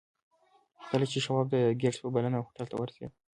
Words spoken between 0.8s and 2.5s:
کله چې شواب د ګیټس په بلنه